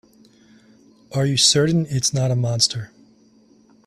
[1.13, 2.89] Are you certain it's not a monster?